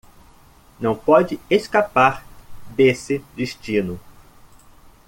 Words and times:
Não 0.79 0.95
pode 0.95 1.39
escapar 1.47 2.25
desse 2.75 3.23
destino 3.37 3.99